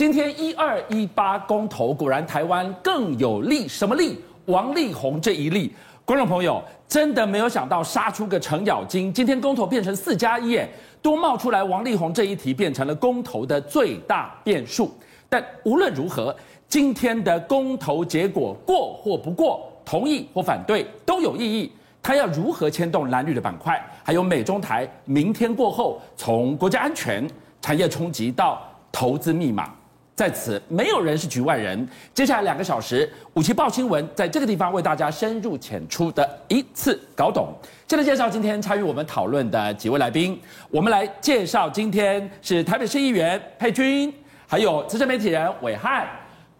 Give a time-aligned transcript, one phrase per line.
[0.00, 4.18] 今天一二一八公投，果然台湾更有利，什么利？
[4.46, 5.74] 王力宏这一例，
[6.06, 9.12] 观众朋友真的没有想到杀出个程咬金。
[9.12, 10.66] 今天公投变成四加一，耶，
[11.02, 14.90] 多冒出来王力宏这一题变成了公投的最大变数。
[15.28, 16.34] 但无论如何，
[16.66, 21.70] 今天的公投结果过或不过，同意或反对都有意义。
[22.02, 23.78] 他要如何牵动蓝绿的板块？
[24.02, 27.28] 还有美中台明天过后，从国家安全、
[27.60, 29.74] 产业冲击到投资密码。
[30.20, 31.88] 在此，没有人是局外人。
[32.12, 37.54] 接下来两个小时，五七报新闻在这个地方为大家深入浅出的一次搞懂。
[37.88, 40.38] 现在介绍今天参与我们讨论的几位来宾。
[40.68, 44.12] 我们来介绍今天是台北市议员佩君，
[44.46, 46.04] 还有资深媒体人暐瀚。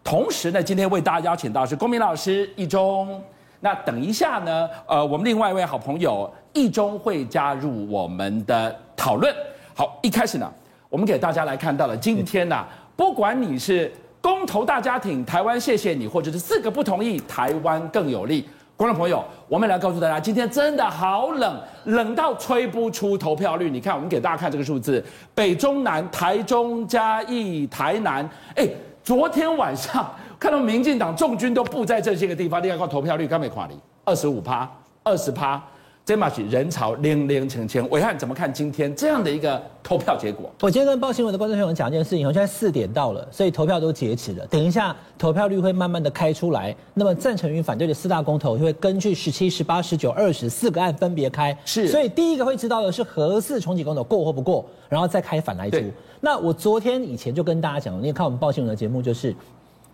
[0.02, 3.22] 同时呢，今天为大家邀请到是公民老师易中。
[3.60, 9.30] 那等一下呢，呃，我们另外一位好朋友易中会加入我们的讨论。
[9.74, 10.50] 好，一开始呢，
[10.88, 12.66] 我们给大家来看到了今天呢。
[13.00, 13.90] 不管你是
[14.20, 18.46] 公投大家庭，台湾谢谢你，或者是四个不同意，台湾更有利。
[18.76, 23.70] 观众朋友，我们来告诉大家，今天真的好冷，冷到吹不出投票率。
[23.70, 25.02] 你看，我们给大家看这个数字：
[25.34, 28.28] 北中南、台中、嘉义、台南。
[28.54, 28.68] 哎，
[29.02, 30.06] 昨天晚上
[30.38, 34.70] 看到民进党众军都布在这些个地方，另外看投票率，刚没垮你，二十五趴，
[35.02, 35.58] 二十趴。
[36.04, 40.50] 这马起人潮零零成千，伟汉怎么看今天这样的一个投票结果？
[40.60, 44.44] 我今天跟报新闻的观众朋友们讲一件事情，现在四点到了，所以投票都截止了。
[44.48, 51.56] 等一下投票率会慢慢的开出来，那么赞成与反对的四大公投就会根据十七、十八、十九、二十四个案分别开。
[51.64, 55.78] 是，所以第一个会知道的是核四重启公投过或不过，然后再开反莱猪。
[56.20, 59.32] 那我昨天以前就跟大家讲了，你看我们报新闻的节目就是。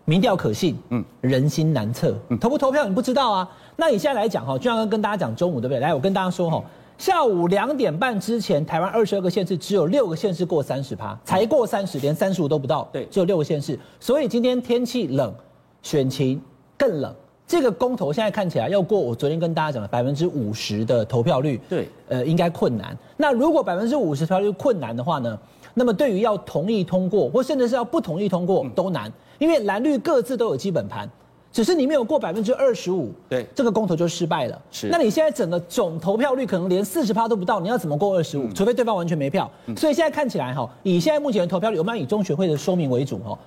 [0.07, 3.49] 民调可信，嗯，人心难测，嗯，投不投票你不知道啊。
[3.75, 5.81] 那你现在来讲哈，就像跟大家讲中午对不对？
[5.81, 6.63] 来，我跟大家说哈，
[6.97, 13.77] 下午两点半之前，台湾二十二个县市只有六个县市过三十趴，才过三十，连三十五都不到，对，只有六个县市。
[13.99, 15.35] 所以今天天气冷，
[15.83, 16.41] 选情
[16.79, 17.13] 更冷。
[17.45, 22.97] 这个公投现在看起来要过，我昨天跟大家讲的百分之五十的投票率，对，呃，应该困难。
[23.17, 25.37] 那如果百分之五十投票率困难的话呢？
[25.79, 29.13] 那么对于要同意通过，或甚至是要不同意通过都难。
[29.39, 31.07] 因为蓝绿各自都有基本盘，
[31.53, 34.59] 只是你没有过百分之二十五，对，这个公投就失败了。
[34.71, 38.51] 是，那你现在整个总投票率可能连四十趴都不到，你要怎么过二十五？
[38.55, 39.51] 除非对方完全没票。
[39.67, 43.39] 嗯、所以现在看起来哈，以现在目前的投票率，我们以中学会的说明为主哈，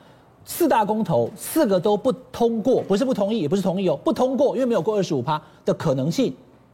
[0.45, 6.31] 四大公投四个都不通过，不是不同意，也不是同意哦，不通过，因为没有过二十五趴的可能性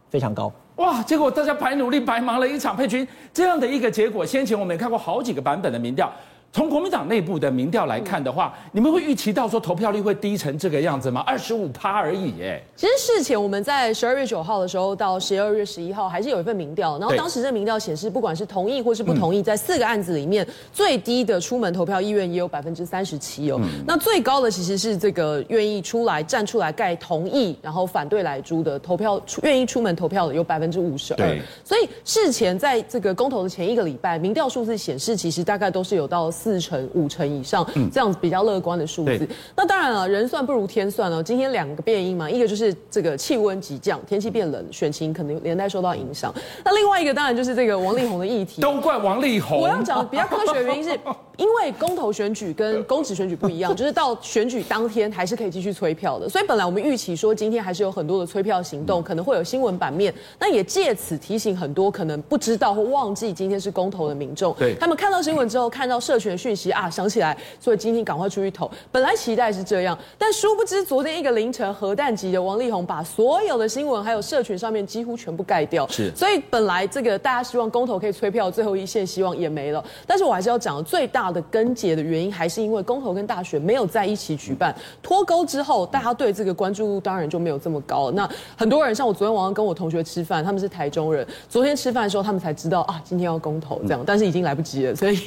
[0.10, 0.52] 非常高。
[0.78, 6.12] 哇，结果大家白努力白忙了一场，配军这样的一个结果，先前我们也看过好几个版本的民调。
[6.56, 11.22] 从国民党内部的民调来看的话，你们会预期到说投票率会低成这个样子吗？
[11.28, 12.64] 二十五趴而已，耶。
[12.78, 23.60] 其实事前我们在十二月九号的时候到十二月十一号还是有一份民调，然后当时这民调显示，不管是同意或是不同意，在四个案子里面，最低的出门投票意愿也有百分之三十七哦。
[23.86, 31.38] 那最高的其实是这个愿意出来站出来盖同意，然后反对来租的投票愿意出门投票的有百分之五十二。
[31.66, 36.32] 所以事前在这个公投的前一个礼拜，民调数字显示，其实大概都是有到。
[36.46, 39.28] 四成、五成以上，这样子比较乐观的数字。
[39.58, 41.24] 那当然了，人算不如天算哦。
[41.24, 46.32] 今天两个变因嘛，一个就是这个气温急降，天气变冷，选情可能连带受到影响。
[46.64, 49.60] 那另外一个当然就是这个王力宏的议题，都怪王力宏。
[49.60, 51.00] 我要讲比较科学的原因是。
[51.38, 56.30] 因为公投选举跟公职选举不一样，就是到选举当天还是可以继续催票的。
[56.30, 60.14] 所以本来我们预期说今天还是有很多的催票行动，可能会有新闻版面。
[60.40, 68.70] 那也借此提醒很多可能不知道或忘记今天是公投的民众，对，他们看到新闻之后，看到社群讯息啊，想起来，所以今天赶快出去投。
[68.92, 75.88] 本来期待是这样，但殊不知昨天一个凌晨核弹级的王力宏把所有的新闻还有社群上面几乎全部盖掉。
[75.90, 79.84] 是，所以本来这个大家希望公投可以催票，最后一线希望也没了。
[80.08, 81.25] 但是我还是要讲最大。
[81.32, 88.12] 的根结的原因还是因为公投跟大选没有在一起举办，脱钩之后，大家对这个关注度当然就没有这么高了。
[88.12, 95.18] 那很多人像我昨天晚上跟我同学吃饭，他们是台中人，昨天吃饭的时候他们才知道啊，今天要公投这样，但是已经来不及了，所以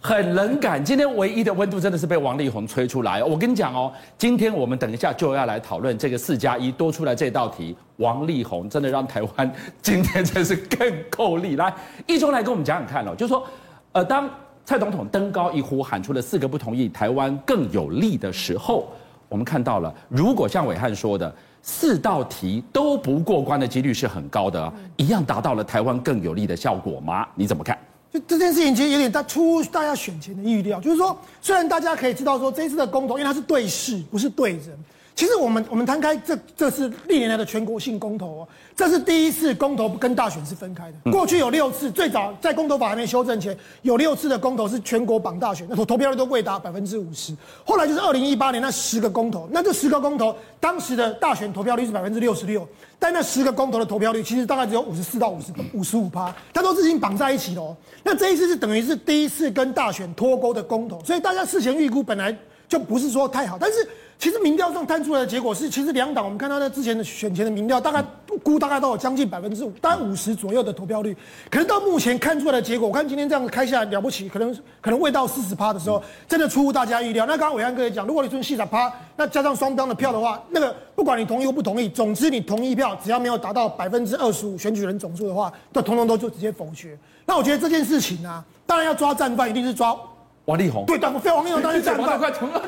[0.00, 0.84] 很冷感。
[0.84, 3.24] 今天唯一的温度真的是被王力宏吹出来。
[3.24, 11.56] 我跟你讲哦，今天我们等一下就要来讨论这个四加一多出来这道题，王力宏真的让台湾今天真是更够力。
[11.56, 11.74] 来，
[12.06, 13.44] 一中来跟我们讲讲看哦，就是说，
[13.92, 14.28] 呃，当。
[14.64, 18.88] 蔡总统登高一呼，喊出了四个不同意，台湾更有利的时候，
[19.28, 27.26] 我们看到了，如果像伟汉说的，四道题都不过关的几率是很高的，一样达到了台湾更有利的效果吗？
[27.34, 27.78] 你怎么看？
[28.10, 34.70] 就这件事情其实有点大出大家选前的预料，就是说，虽然大家可以知道说这次的公投，因为它是对事不是对人，
[35.14, 41.10] 其实我们我们摊开这这是历年来的全国性公投哦，这是第一次公投跟大选是分开的。
[41.12, 47.32] 过去有六次，最早在公投法还没修正前，有六次的公投是全国绑大选，那投投票率都未达百分之五十。
[47.64, 52.66] 后来就是二零一八年那十个公投，那这十个公投当时的大选投票率是百分之六十六，
[52.98, 57.76] 但那十个公投的投票率其实大概只有五十四到五十五十五趴，它都是已经绑在一起了哦。
[58.02, 62.36] 那这一次是等于是第一次跟大选脱钩的公投，所以大家事前预估本来
[62.68, 63.88] 就不是说太好，但是。
[64.16, 68.02] 其实民调上摊出来的结果是，其实两党我们看到在之前的选前的民调，大概
[68.44, 71.14] 估大概都有将近百分之五，大概五十左右的投票率。
[71.50, 77.26] 可是到目前看出来的结果，我看今天这样子开下来了不起，可能可能未到四十趴的时候，真的出乎大家意料。
[77.26, 86.96] 那刚刚伟安哥也讲，如果你说四十趴，那加上双方的票的话，那个不管你同意或不同意，总之你同意票只要没有达到百分之二十五选举人总数的话，都通通都就直接否决。
[87.26, 89.98] 那我觉得这件事情啊，当然要抓战犯，一定是抓。
[90.46, 92.20] 王力宏对，但非王力宏当然战犯，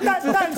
[0.02, 0.54] 但但是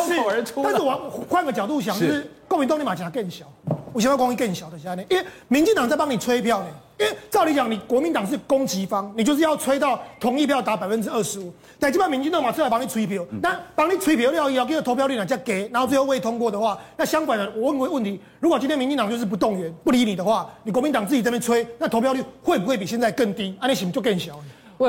[0.62, 3.44] 但是我换个角度想，就是共民党立马讲更小，
[3.92, 6.66] 我想要公益更小的下面，因为民进党在帮你吹票呢，
[6.96, 23.56] 因为照理讲你国民党是攻击方，你就是要吹到同意票达百分之二十五，但基本上民进党马出来帮你吹票，那帮你吹票料以后，给个投票率呢再给，然后最后未通过的话，那相反的我问个问题，如果今天民进党就是不动员不理你的话，你国民党自己在那边吹，那投票率会不会比现在更低？
[23.58, 24.38] 啊，那是不就更小？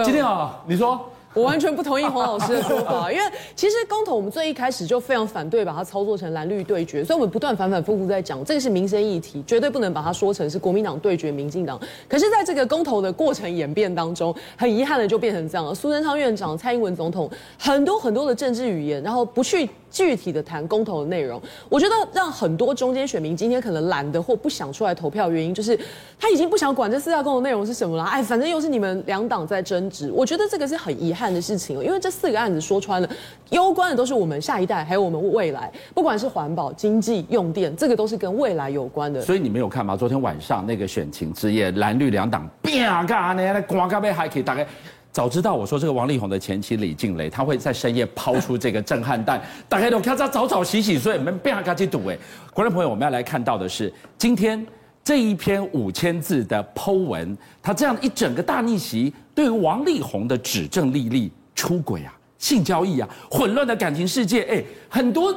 [0.04, 1.10] 今天啊，你说。
[1.34, 3.24] 我完全不同意洪老师的说法，因为
[3.56, 11.80] 其实公投我们最一开始就非常反对把它操作成蓝绿对决，所以我们不断反反复复在讲，这个是民生议题，绝对不能把它说成是国民党对决民进党。
[12.08, 15.74] 可是，在这个公投的过程演变当中，很遗憾的就变成这样了。
[15.74, 19.70] 苏贞昌院长、蔡英文总统很多很多的政治语言，然后不去。
[19.92, 25.76] 具体的谈公投的内容，我觉得让很多中间选民今天可能懒得或不想出来投票，原因就是
[26.20, 28.04] 他已经不想管这四大公投内容是什么了。
[28.04, 33.10] 哎，反正又是你们两党在争执，我觉得这个是很遗憾的事情，因为这四个案子说穿了，
[33.50, 39.22] 攸关的都是我们下一代还有我们未来，不管是环保、经济、用电，这个都是跟未来有关的。
[39.22, 39.96] 所以你没有看吗？
[39.96, 43.54] 昨天晚上那个选情之夜，蓝绿两党变干呢？
[43.54, 44.66] 那光咖啡还可以打开。
[45.12, 52.18] 早知道我说这个王力宏的前妻李静蕾，他会在深夜抛出这个震撼弹，打开都看他早早洗洗睡，没变下去赌哎。
[52.54, 54.64] 观众朋友，我们要来看到的是今天
[55.04, 65.32] 这一篇五千字的剖文，他这样一整个大逆袭，对于王力宏的指证莉莉、出轨啊、性交易啊、混乱的感情世界，哎，很多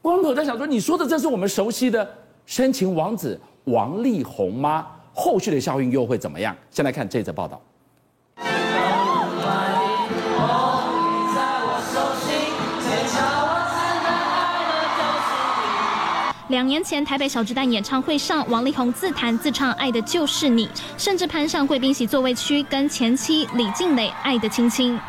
[0.00, 2.16] 观众朋友在想说，你说的这是我们熟悉的
[2.46, 4.86] 深情王子王力宏吗？
[5.12, 6.56] 后续的效应又会怎么样？
[6.70, 7.60] 先来看这则报道。
[16.52, 20.66] 两年前，台北小巨蛋演唱会上，王力宏自弹自唱《爱的就是你》，
[20.98, 25.00] 甚至攀上贵宾席座位区，跟前妻李静蕾爱的亲亲。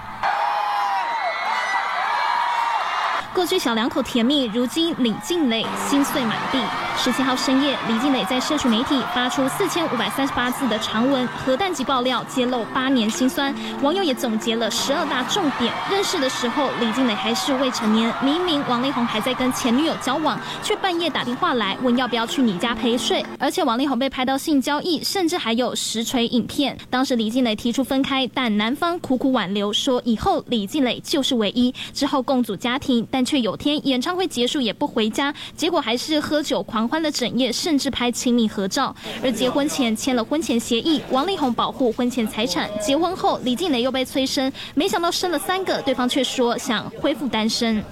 [3.34, 6.60] 过去小两口甜蜜，如今李静蕾心碎满地。
[6.96, 13.54] 十七号深夜，李静蕾在社群媒体发出四千五百三十八字的长文，核弹级爆料揭露八年心酸。
[13.82, 15.74] 网友也总结了十二大重点。
[15.92, 23.26] 认识的时候，李静蕾还是未成年，明明王力宏还在跟前女友交往，却半夜打电话来问要不要去你家陪睡。
[23.38, 26.78] 而且王力宏被拍到性交易，甚至还有实锤影片。
[26.90, 38.96] 当时李静蕾提出分开，但男方苦苦挽留，说以后李静蕾就是唯一，之后共组家庭，但却有天演唱会结束也不回家，结果还是喝酒狂欢了整夜，甚至拍亲密合照。
[39.24, 42.70] 而结婚前签了婚前协议，王力宏保护婚前财产。
[42.82, 47.84] 结婚后，李静蕾又被催生，没想到生了三个，对方却说想恢复单身。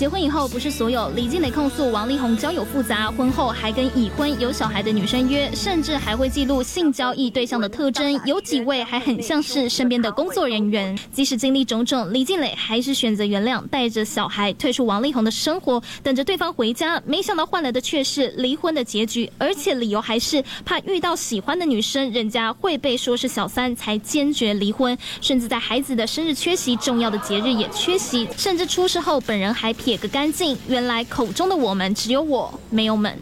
[0.00, 10.98] 结婚以后，不是所有李静蕾控诉王力宏交友复杂，婚后还跟已婚有小孩的女生约，甚至还会记录性交易对象的特征，有几位还很像是身边的工作人员。
[11.12, 16.98] 即使经历种种，李静蕾还是选择原谅，带着小孩退出王力宏的生活，等着对方回家。
[17.04, 24.96] 没想到换来的却是离婚的结局，而且理由还是怕遇到喜欢的女生，人家会被说是小三，才坚决离婚。
[25.20, 33.18] 甚至在孩子的生日缺席，重要的节日也缺席，甚至出事后本人还撇个干净，原来口中的我们只有我，没有们。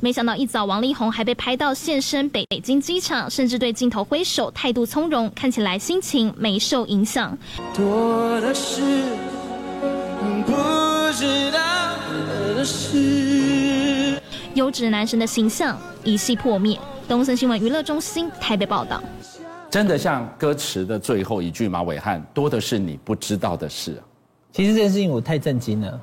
[0.00, 7.36] 没想到一早，王力宏还被拍到现身北北京机场，甚至对镜头挥手，态度从容，看起来心情没受影响。
[7.74, 8.80] 多的是
[10.46, 10.52] 不
[11.12, 11.58] 知道
[12.54, 14.20] 的事。
[14.54, 16.78] 优质男神的形象一夕破灭。
[17.08, 19.02] 东森新闻娱乐中心台北报道。
[19.70, 21.82] 真的像歌词的最后一句吗？
[21.82, 24.00] 伟汉，多的是你不知道的事。
[24.52, 26.00] 其实这件事情我太震惊了。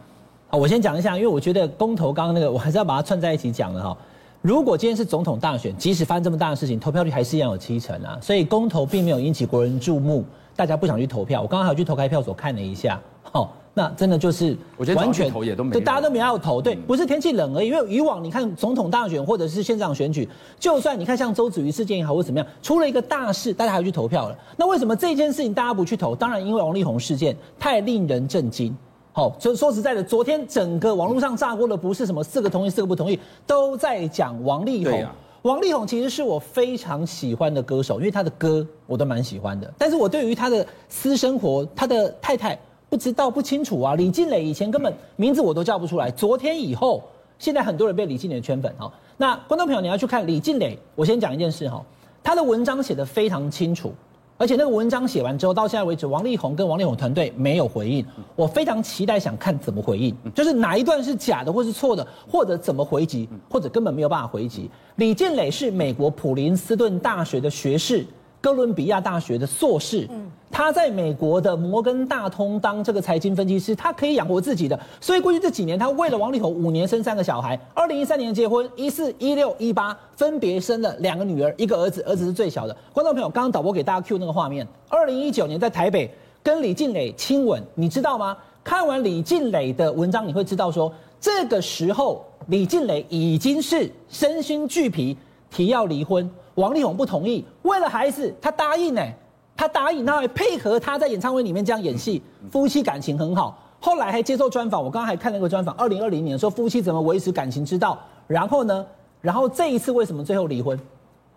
[0.47, 3.97] 好，我先讲一下，因为我觉得公投刚刚那个， 我还是要把它串在一起讲了哈。
[4.41, 10.23] 如果今天是总统大选，即使发生这么大的事情，投票率还是一样有七成啊，所以公投并没有引起国人注目，
[10.55, 11.41] 大家不想去投票。
[11.41, 13.01] 我刚刚还去投开票所看了一下，
[13.33, 14.57] 哦，那真的就是
[14.95, 20.27] 完全投也都没，对，大家都没要投，对，不是天气冷而已，因为以往你看总统大选或者是县长选举，
[20.57, 24.39] 就算你看像周子瑜事件也好或怎么样，出了一个大事，大家还要去投票了。
[24.55, 26.15] 那为什么这件事情大家不去投？
[26.15, 28.73] 当然因为王力宏事件太令人震惊。
[29.11, 35.03] 好，就说实在的，昨天整个网络上炸锅的不是什么四个同意，四个不同意，都在讲王力宏。
[35.03, 39.73] 啊、王力宏其实是我非常喜欢的歌手，因为他的歌我都蛮喜欢的。
[39.77, 42.57] 但是我对于他的私生活，他的太太
[42.95, 43.93] 不知道不清楚啊。
[43.95, 47.03] 李靓蕾以前根本名字我都叫不出来，昨天以后，
[47.37, 48.89] 现在很多人被李靓蕾圈粉哈。
[49.17, 51.83] 那观众朋友，你要去看李靓蕾，我先讲一件事哈，
[52.23, 53.93] 他的文章写得非常清楚。
[54.37, 58.05] 而且那个文章写完之后，到现在为止，王力宏跟王力宏团队没有回应。
[58.33, 64.71] 我非常期待想看怎么回应， 就是哪一段是假的，或是错的，或者怎么回击，或者根本没有办法回击。
[64.95, 68.05] 李靓蕾是美国普林斯顿大学的学士。
[68.41, 70.07] 哥伦比亚大学的硕士，
[70.57, 74.79] 他在美国的摩根大通当这个财经分析师，他可以养活自己的。
[75.01, 82.77] 所以过去这几年，他为了王力宏五年生三个小孩，二零一三年结婚，一四一六一八分别生了两个女儿，一个儿子，儿子是最小的。
[82.93, 86.09] 观众朋友，刚刚导播给大家 Q 那个画面，二零一九年在台北
[86.41, 88.37] 跟李静蕾亲吻，你知道吗？
[88.63, 95.17] 看完李静蕾的文章，你会知道说，这个时候李静蕾已经是身心俱疲，
[95.51, 96.31] 提要离婚。
[96.53, 99.01] 王力宏不同意，为了孩子，他答应呢，
[99.57, 102.21] 他答应，他还配合他在演唱会里面这样演戏，
[102.51, 103.57] 夫妻感情很好。
[103.79, 107.97] 后来还接受专访，我刚刚还看了一个专访，二零二零年说夫妻怎么维持感情之道。
[108.27, 108.85] 然后呢，
[109.21, 110.77] 然后这一次为什么最后离婚？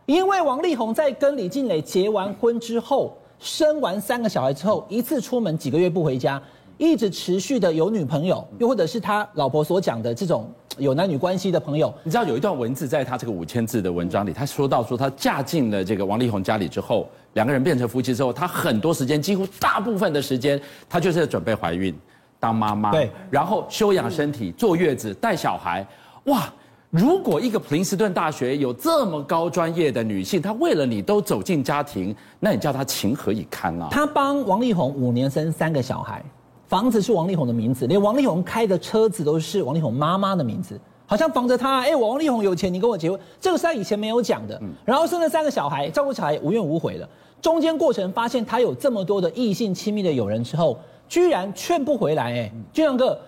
[0.07, 6.43] 因为王力宏在跟李静蕾结完婚之后，生完三个小孩之后，一次出门几个月不回家，
[6.79, 10.51] 一直持续的有女朋友，又或者是他老婆所讲的这种。
[10.77, 17.09] 有男女关系的朋友，你知道有一段文字在他这个五千字的文章里，他说到说他嫁进了这个王力宏家里之后，
[17.39, 21.97] 两个人变成夫妻之后，她很多时间，几乎大部分的时间，她就是在准备怀孕、
[22.41, 25.87] 当妈妈，对，然后休养身体、坐月子、带小孩。
[26.25, 26.53] 哇，
[26.91, 33.87] 如果一个普林斯顿大学有这么高专业的女性，她为了你都走进家庭，那你叫她情何以堪啊？
[33.89, 36.21] 她帮王力宏五年生三个小孩。
[36.67, 41.81] 房子是王力宏的名字，连王力宏开的车子都是王力宏妈妈的名字，好像防着他。
[41.81, 44.61] 哎，我王力宏有钱，你跟我结婚，这个是他以前没有讲的。
[44.85, 47.09] 然后生了三个小孩，照顾小孩无怨无悔的。
[47.41, 52.25] 中间过程发现他有这么多的异性亲密的友人之后，居然劝不回来。
[52.25, 53.19] 哎，俊相哥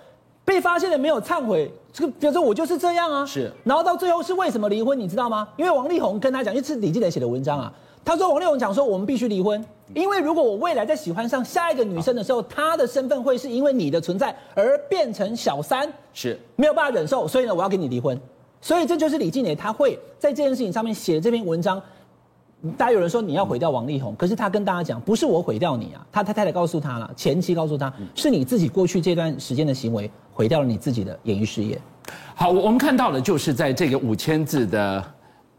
[0.45, 3.25] 被发现了没有忏悔，这个表示我就是这样啊。
[3.25, 3.51] 是。
[3.65, 5.49] 然后到最后是为什么离婚，你知道吗？
[5.57, 7.73] 因为王力宏跟他讲，因为是李靓蕾写的文章啊。
[8.05, 18.19] 他说王力宏讲说我们必须离婚，因为如果我未来在喜欢上下一个女生的时候，她的身份会是因为你的存在而变成小三，是没有办法忍受，所以呢，我要跟你离婚。
[18.61, 21.81] 所以这就是李静蕾她会在这件事情上面写这篇文章。
[22.77, 31.81] 大家有人说你要毁掉王力宏，可是他跟大家讲，不是我毁掉你啊，他他太太告诉他了，前妻告诉他，是你自己过去这段时间的行为毁掉了你自己的演艺事业。
[32.35, 35.03] 好，我们看到的就是在这个五千字的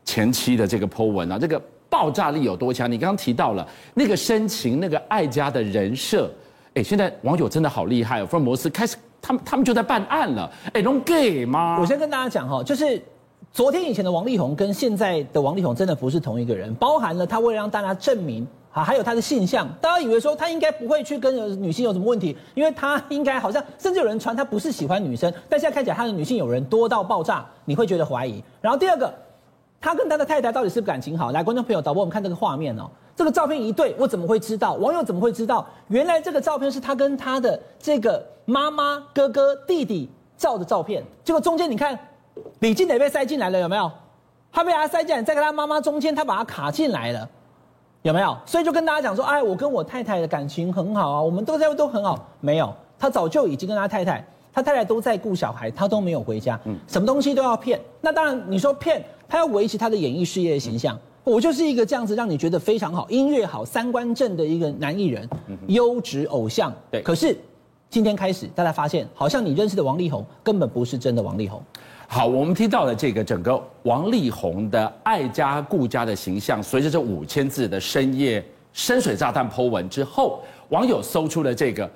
[0.06, 1.60] 前妻的这个 po 文啊，这个。
[1.92, 2.90] 爆炸力有多强？
[2.90, 6.32] 你刚刚提到了那个深情、那个爱家的人设，
[6.74, 8.26] 哎，现在网友真的好厉害哦！
[8.26, 11.78] 福尔摩斯开始，他们他们就在办案了，哎，弄 gay 吗？
[11.82, 13.04] 我先跟大家讲哈，就是
[13.52, 28.42] 昨天以前的王力宏跟现在的王力宏真的不是同一个人，包含了他为了让大家证明啊，还有他的性向，大家以为说他应该不会去跟女性有什么问题，因为他应该好像甚至有人传他不是喜欢女生，但现在看起来他的女性友人多到爆炸，你会觉得怀疑。
[28.62, 29.14] 然后第二个。
[29.82, 31.32] 他跟他的太太到底是不是感情好？
[31.32, 32.88] 来，观众朋友，导播，我们看这个画面哦。
[33.16, 34.76] 这个照片一对，我怎么会知道？
[34.76, 35.68] 网友怎么会知道？
[35.88, 40.08] 原来这个照片是他跟他的这个妈妈、哥哥、弟弟
[40.38, 41.04] 照的照片。
[41.24, 41.98] 结果中间你看，
[42.60, 43.92] 李静蕾被塞进来了，有没有？
[44.52, 47.28] 他被他塞进来，在跟他妈妈中间，他把他卡进来了，
[48.04, 48.38] 有没有？
[48.46, 52.28] 所以就跟大家讲说，哎，我跟我太太的感情很好啊，我们都在都很好。
[52.40, 54.24] 没有，他早就已经跟他太太。
[54.54, 57.80] 他太太都在顾小孩，他都没有回家，嗯，什么东西都要骗。
[58.02, 61.00] 那当然，你说骗，他要维持他的演艺事业的形象。
[61.24, 65.30] 我就是一个这样子让你觉得非常好、音乐好、三观正的一个男艺人，
[65.68, 66.74] 优质偶像。
[66.92, 67.02] 对。
[67.02, 67.34] 可是
[67.90, 71.64] 今天开始，大家发现，好像你认识的王力宏根本不是真的王力宏。
[72.08, 81.90] 好，我们听到了这个整个王力宏的爱家顾家的形象，随着这五千字的深夜深水炸弹 po 文之后，网友搜出了这个。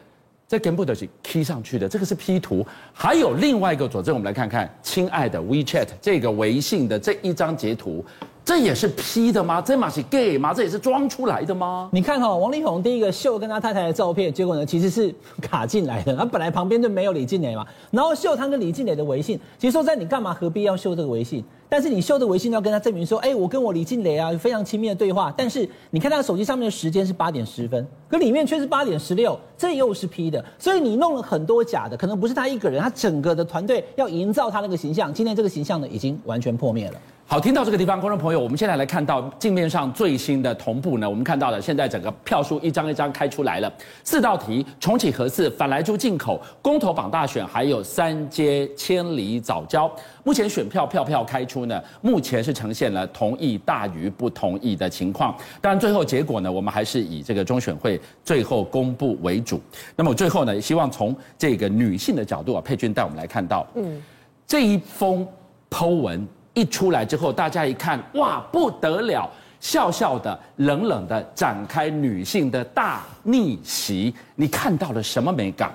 [0.48, 8.06] 这根本都是 P 上去的，这个是 P 图，还有另外一个佐证，我们来看看，亲爱的 WeChat 这个微信的这一张截图，
[8.46, 9.60] 这也是 P 的吗？
[9.60, 10.54] 这嘛是 gay 吗？
[10.54, 11.90] 这也是装出来的吗？
[11.92, 15.12] 你看哈、哦，王力宏第一个秀跟他太太的照片，结果呢其实是
[15.42, 16.16] 卡进来的。
[16.16, 19.40] 他本来旁边就没有李静蕾嘛，然后秀他跟李静蕾的微信。
[19.58, 21.44] 其实说在你干嘛何必要秀这个微信？
[21.68, 25.34] 但是你秀的微信要跟他证明说，哎，我跟我李静蕾啊非常亲密的对话。
[25.36, 30.46] 但是你看他手机上面的时间是八点十分，可里面却是八点十六，这又是 P 的。
[30.60, 35.12] 所以你弄了很多假的，可能不是他一个人，他整个的团队要营造他那个形象。
[35.12, 37.02] 今天这个形象呢已经完全破灭了。
[37.27, 49.91] 好，听到这个地方，观众朋友，我们现在来看到镜面上最新的同步呢，我们看到了现在整个票数一张一张开出来了，四道题，重启核四，反莱猪进口，公投绑大选，还有三接千里早教。
[50.24, 55.36] 目前选票票票开出呢，目前是呈现了同意大于不同意的情况。
[55.60, 59.60] 当然，最后结果呢，我们还是以这个中选会最后公布为主。
[59.96, 64.00] 那么最后呢，希望从这个女性的角度啊，佩君带我们来看到，嗯，
[64.46, 65.27] 这一封
[65.72, 66.25] Po 文。
[66.56, 75.72] 一出来之后，大家一看，哇，不得了，笑笑的，冷冷的展开女性的大逆袭，你看到了什么美感？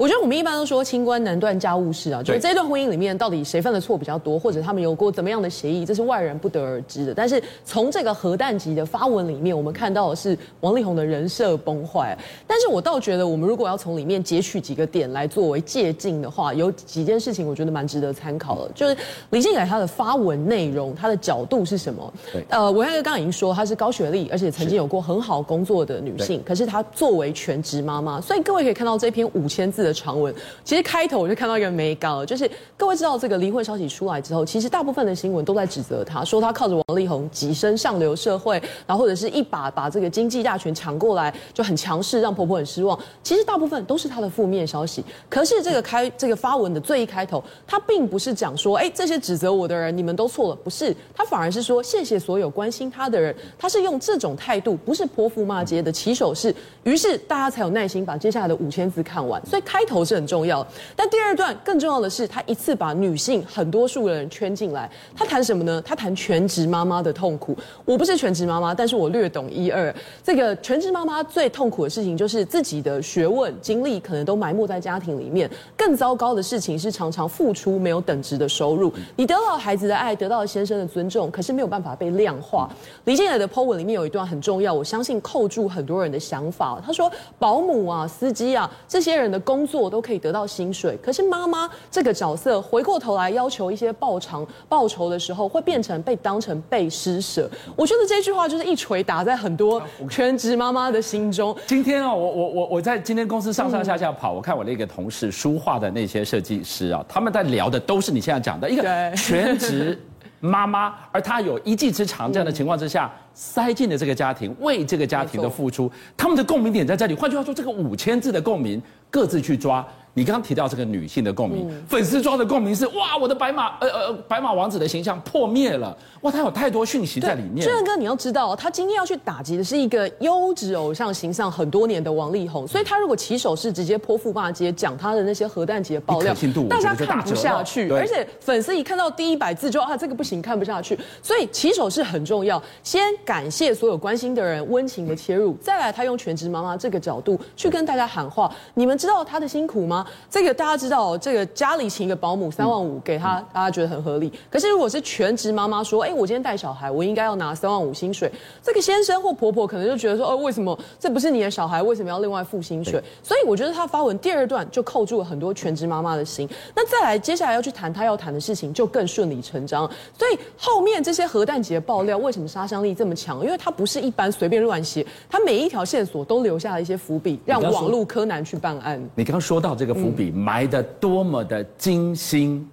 [0.00, 7.12] 我觉得我们一般都说清官难断家务事啊，就是这段婚姻里面到底谁犯的错比较多，或者他们有过怎么样的协议，这是外人不得而知的。
[7.12, 12.16] 但是从这个核弹级的发文里面，我们看到的是王力宏的人设崩坏。
[12.46, 18.72] 但是我倒觉得，我们如果要从里面截取几个点来作为借鉴的话，有几件事情我觉得蛮值得参考的。
[18.74, 18.96] 就是
[19.28, 22.10] 李静蕾她的发文内容，她的角度是什么？
[22.32, 29.89] 对，呃，我刚刚刚已经说她是高学历，而且曾经有过很好工作的女性，可是她作为全职妈妈，所以各位可以看到这篇五千字的。
[29.92, 42.98] 长文，其实开头我就看到一个没稿，就是各位知道这个离婚消息出来之后，其实大部分的新闻都在指责他，说他靠着王力宏跻身上流社会，然后或者是一把把这个经济大权抢过来，就很强势，让婆婆很失望。
[43.22, 45.04] 其实大部分都是他的负面消息。
[45.28, 56.54] 可是这个开这个发文的最一开头，他并不是讲说，哎，这些指责我的人你们都错了，不是，他反而是说谢谢所有关心他的人，他是用这种态度，不是泼妇骂街的起手式，
[56.84, 59.44] 于是大家才有耐心把接下来的五千字看完。
[59.44, 59.79] 所以开。
[59.80, 64.90] 开头是很重要，但第二段更重要的是，他一次把女性很多数的人圈进来。
[65.16, 65.82] 他谈什么呢？
[65.82, 67.56] 他谈全职妈妈的痛苦。
[67.86, 69.94] 我不是全职妈妈，但是我略懂一二。
[70.22, 75.50] 这个全职妈妈最痛苦的事情，就是自己的学问、精力可能都埋没在家庭里面。
[75.78, 78.92] 更糟糕的事情是，常常付出没有等值的收入。
[79.16, 82.68] 你得到孩子的爱，得到先生的尊重，可是没有办法被量化。
[83.04, 86.78] 李静蕾的 po 文里面有一段很重要，我相信扣住很多人的想法。
[86.84, 89.80] 他说：保姆啊、司机啊，这些人的工作。
[89.80, 97.48] 做都可以得到薪水，可是妈妈这个角色回过头来要求一些报偿报酬的时候，会变成被当成被施舍。
[97.76, 101.56] 我觉得这句话就是一锤打在很多全职妈妈的心中。
[101.68, 109.96] 今天啊，我我我我在今天公司上上下下跑，我看我那个同事书画的那些设计师啊，他们在聊的都是你现在讲的一个全职
[110.40, 113.10] 妈妈，而他有一技之长这样的情况之下。
[113.32, 117.14] 塞进了这个家庭，为这个家庭的付出，他们的共鸣点在这里。
[117.14, 119.86] 换句话说，这个五千字的共鸣，各自去抓。
[120.14, 125.96] 你刚刚提到这个女性的共鸣，嗯、粉丝装的共鸣是哇，我的白马呃呃白马王子的形象破灭了。
[126.22, 127.66] 哇，他有太多讯息在里面。
[127.66, 136.34] 俊哥，你要知道，他今天要去打击的是一个优质偶像形象很多年的王力宏，所以他如果起手是直接泼妇骂街，讲他的那些核弹级的爆料，
[136.68, 137.90] 大家看不下去。
[137.90, 140.98] 而且粉丝一看到第一百字就啊，这个不行，看不下去。
[141.22, 143.00] 所以起手是很重要，先。
[143.24, 145.56] 感谢所有关心的人，温情的切入。
[145.60, 149.99] 再来，他用全职妈妈这个角度去跟大家喊话：你们知道他的辛苦吗？
[150.30, 154.30] 这个大家知道，这个家里请一个保姆三万五给他，大家觉得很合理。
[154.50, 158.30] 可是如果是全职妈妈说：哎，我今天带小孩，我应该要拿三万五薪水，
[158.62, 161.80] 这个先生或婆婆可能就觉得说：哦，为什么这不是你的小孩？
[161.80, 163.00] 为什么要另外付薪水？
[163.22, 166.48] 所以我觉得他发文第二段就扣住了很多全职妈妈的心。
[166.74, 169.88] 那再来，接下来要去谈他要谈的事情，就更顺理成章。
[170.18, 173.20] 所以后面这些核弹级的爆料，为什么杀伤力这么强？
[173.20, 178.98] 强，因为他不是一般随便乱写，他每一条线索都留下了一些伏笔，让网络柯南去办案。
[179.14, 182.68] 你刚刚说到这个伏笔埋得多么的精心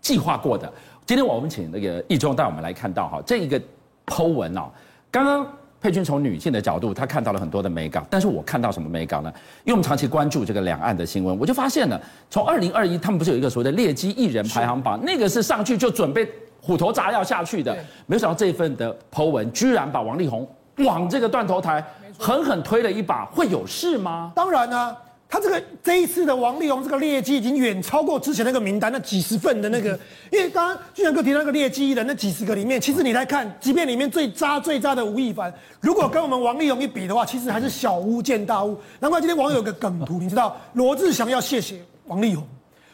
[0.00, 0.72] 计划过的，
[1.06, 3.60] 今天我们请那个易中带我们来看到哈，这一个
[4.06, 4.70] Po 文哦，
[5.10, 5.46] 刚刚
[5.80, 9.32] 佩君从女性的角度，她看到了很多的美港，但是我看到什么美港呢？
[9.64, 12.00] 因为我们长期关注这个两岸的新闻，我就发现了，
[12.30, 16.28] 从二零二一他们不是有一个所谓的劣迹艺人排行榜，那个是上去就准备。
[16.60, 17.72] 虎头铡要下去的，
[18.04, 20.46] 没有想到这份的 Po 文居然把王力宏
[20.78, 21.82] 往这个断头台
[22.18, 24.32] 狠狠推了一把，会有事吗？
[24.34, 24.94] 当然啊，
[25.30, 29.90] 他这个这一次的王力宏这个劣迹已经远超过之前那个名单那几十份的那个，
[30.32, 38.74] 因为刚刚俊相哥提到那个劣迹的那几十个里面，其实你来看，即便里面最渣最渣的吴亦凡，如果跟我们王力宏一比的话，其实还是小巫见大巫。
[39.00, 42.42] 难怪今天网友有个梗图，你知道罗志祥要谢谢王力宏。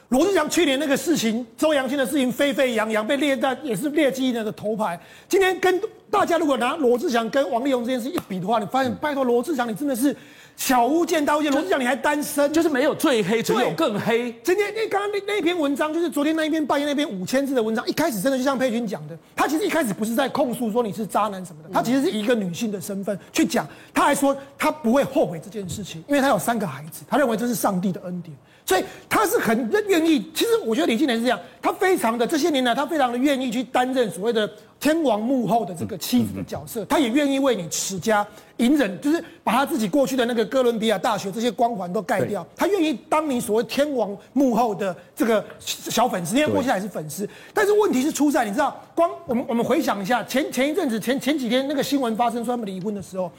[0.08, 4.98] 罗志祥去年那个事情，周扬青的事情沸沸扬扬，被列在也是劣迹的头牌。
[5.28, 10.16] 今天跟大家如果拿罗志祥跟王力宏这件事一比的话，你发现拜托罗志祥，你真的是。
[10.56, 14.32] 小巫见大巫见，罗志祥你还单身，就是没有最黑，只有更黑。
[14.42, 28.34] 今天那刚刚那那篇文章，就是昨天那一篇半夜那篇五千字的文章，一开始真的就像佩君讲的，他其实一开始不是在控诉说你是渣男什么的，他其实是以一个女性的身份去讲，他还说他不会后悔这件事情，因为他有三个孩子，他认为这是上帝的恩典。
[28.66, 34.50] 所以他是很愿意，其实我觉得李靓蕾是这样，他非常的这些年来，他非常的愿意去担任所谓的
[34.80, 47.28] 天王幕后的这个妻子的角色，他也愿意为你持家隐忍，就是把他自己过去的那个哥伦比亚大学这些光环都盖掉，他愿意当你所谓天王幕后的这个小粉丝，因为过去还是粉丝。
[47.52, 53.30] 但是问题是出在你知道，光我们我们回想一下前前一阵子前前几天那个新闻发生说他们离婚的时候，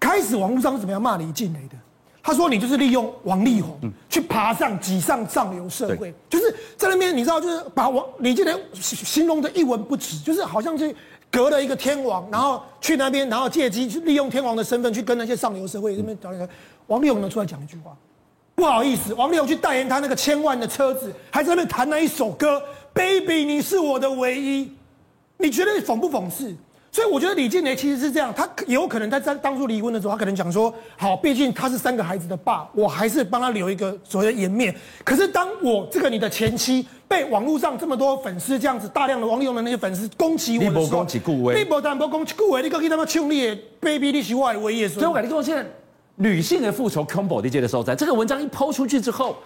[0.00, 1.76] 开始网络上是怎么样骂李靓蕾的？
[2.22, 3.78] 他说：“你就是利用王力宏
[4.08, 10.94] 去爬上、挤上上流社会，就是在那边，你知道，就是把王李靓蕾形容的一文不值，就是好像是
[11.30, 16.48] 隔了一个天王，然后去那边，然后借机去利用天王的身份去跟那些上流社会那边找那个
[16.88, 17.96] 王力宏能出来讲一句话，
[18.54, 24.70] 不好意思，王力宏去代言他那个千万的车子，还在那边弹那一首歌，Baby，你是我的唯一，
[25.38, 26.54] 你觉得讽不讽刺？”
[26.92, 34.74] 所以我觉得李建雷其实是这样，他有可能在在当初离婚的时候，他可能讲说，好，毕竟他是三个孩子的爸，我还是帮他留一个所谓的颜面。
[35.04, 44.88] 可是当我这个你的前妻被网络上这么多粉丝这样子大量的王力宏的那些粉丝攻击我的时候，你不攻击顾威，你不但不攻击顾威，你可以他妈兄弟，baby，你是我的唯一。
[44.88, 45.64] 所以我感觉说，现在
[46.16, 49.36] 女性的复仇 combo 的阶的时候，在这个文章一抛出去之后。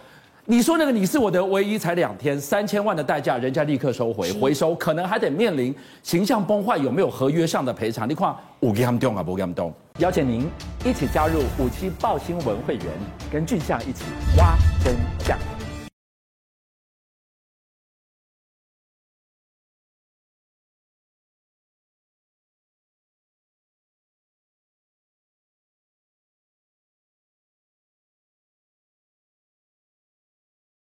[0.46, 8.06] 你说那个你是我的唯一，才两天三千万的代价，人家立刻收回回收，可能还得面临形象崩坏，有没有合约上的赔偿？
[8.06, 9.72] 你看我给他们动啊，不给他们动。
[10.00, 10.46] 邀请您
[10.84, 12.86] 一起加入五七报新闻会员，
[13.32, 14.04] 跟俊相一起
[14.36, 14.54] 挖。